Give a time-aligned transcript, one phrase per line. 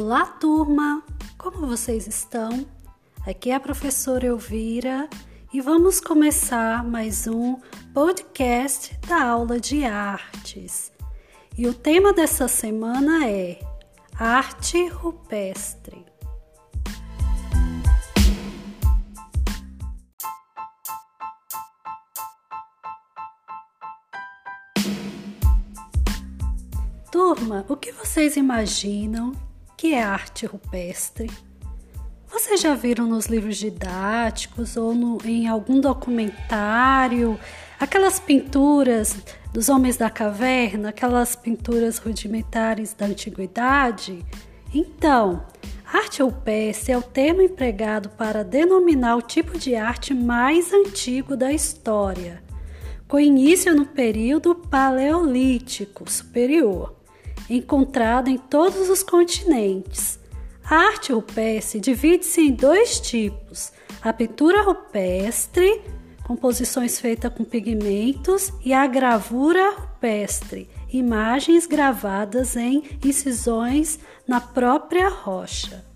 [0.00, 1.02] Olá, turma!
[1.36, 2.64] Como vocês estão?
[3.26, 5.10] Aqui é a professora Elvira
[5.52, 7.56] e vamos começar mais um
[7.92, 10.92] podcast da aula de artes.
[11.58, 13.58] E o tema dessa semana é
[14.14, 16.06] Arte Rupestre.
[27.10, 29.47] Turma, o que vocês imaginam
[29.78, 31.30] que é arte rupestre?
[32.26, 37.38] Vocês já viram nos livros didáticos ou no, em algum documentário
[37.78, 39.16] aquelas pinturas
[39.52, 44.26] dos homens da caverna, aquelas pinturas rudimentares da antiguidade?
[44.74, 45.46] Então,
[45.86, 51.52] arte rupestre é o termo empregado para denominar o tipo de arte mais antigo da
[51.52, 52.42] história,
[53.06, 56.97] com início no período paleolítico superior
[57.48, 60.18] encontrada em todos os continentes.
[60.64, 65.82] A arte rupestre divide-se em dois tipos: a pintura rupestre,
[66.26, 75.87] composições feitas com pigmentos, e a gravura rupestre, imagens gravadas em incisões na própria rocha.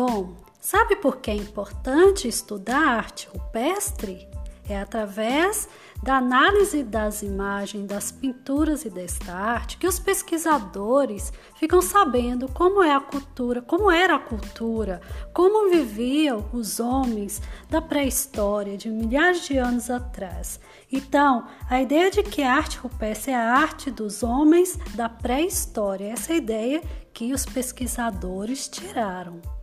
[0.00, 4.28] Bom, sabe por que é importante estudar arte rupestre?
[4.68, 5.68] É através
[6.00, 12.80] da análise das imagens, das pinturas e desta arte que os pesquisadores ficam sabendo como
[12.80, 15.00] é a cultura, como era a cultura,
[15.34, 20.60] como viviam os homens da pré-história de milhares de anos atrás.
[20.92, 26.12] Então, a ideia de que a arte rupestre é a arte dos homens da pré-história,
[26.12, 26.82] essa é a ideia
[27.12, 29.57] que os pesquisadores tiraram.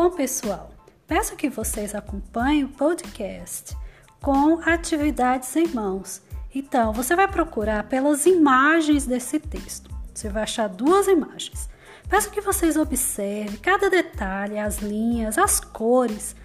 [0.00, 0.70] Bom, pessoal,
[1.08, 3.76] peço que vocês acompanhem o podcast
[4.22, 6.22] com atividades em mãos.
[6.54, 9.90] Então, você vai procurar pelas imagens desse texto.
[10.14, 11.68] Você vai achar duas imagens.
[12.08, 16.36] Peço que vocês observem cada detalhe, as linhas, as cores,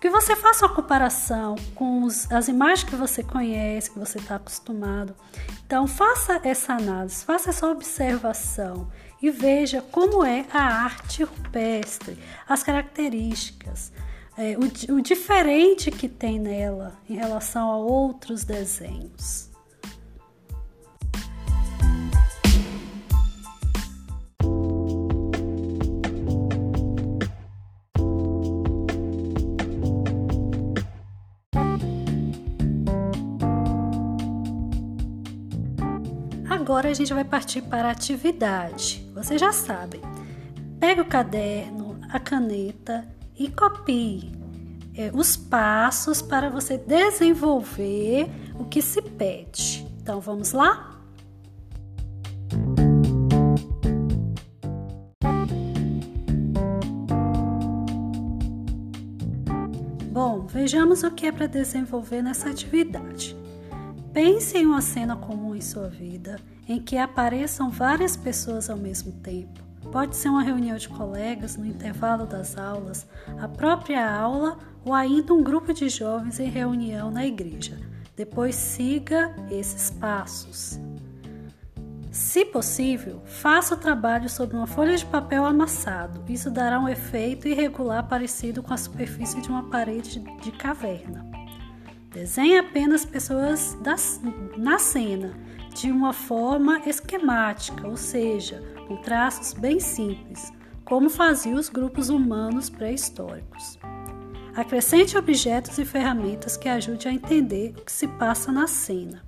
[0.00, 4.36] que você faça uma comparação com os, as imagens que você conhece, que você está
[4.36, 5.12] acostumado.
[5.66, 8.86] Então, faça essa análise, faça essa observação
[9.22, 12.18] e veja como é a arte rupestre,
[12.48, 13.92] as características,
[14.36, 19.50] é, o, o diferente que tem nela em relação a outros desenhos.
[36.48, 39.05] Agora a gente vai partir para a atividade.
[39.16, 40.02] Vocês já sabem.
[40.78, 44.30] Pegue o caderno, a caneta e copie
[44.94, 48.28] é, os passos para você desenvolver
[48.58, 49.86] o que se pede.
[50.02, 51.00] Então vamos lá?
[60.12, 63.34] Bom, vejamos o que é para desenvolver nessa atividade.
[64.12, 66.38] Pense em uma cena comum em sua vida
[66.68, 69.64] em que apareçam várias pessoas ao mesmo tempo.
[69.92, 73.06] Pode ser uma reunião de colegas no intervalo das aulas,
[73.40, 77.78] a própria aula ou ainda um grupo de jovens em reunião na igreja.
[78.16, 80.80] Depois siga esses passos.
[82.10, 86.24] Se possível, faça o trabalho sobre uma folha de papel amassado.
[86.32, 91.26] Isso dará um efeito irregular parecido com a superfície de uma parede de caverna.
[92.10, 94.18] Desenhe apenas pessoas das,
[94.56, 95.34] na cena,
[95.76, 100.50] de uma forma esquemática, ou seja, com traços bem simples,
[100.86, 103.78] como faziam os grupos humanos pré-históricos.
[104.54, 109.22] Acrescente objetos e ferramentas que ajudem a entender o que se passa na cena.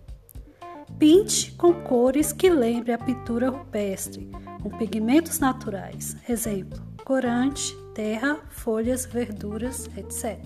[0.98, 4.30] Pinte com cores que lembrem a pintura rupestre,
[4.62, 10.38] com pigmentos naturais, exemplo, corante, terra, folhas, verduras, etc.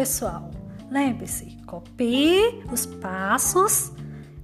[0.00, 0.50] pessoal,
[0.90, 3.92] lembre-se, copie os passos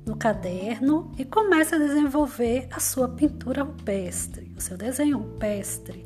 [0.04, 6.04] no caderno e comece a desenvolver a sua pintura rupestre, o seu desenho rupestre.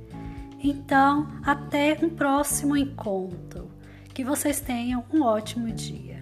[0.62, 3.68] Então, até um próximo encontro.
[4.14, 6.19] Que vocês tenham um ótimo dia.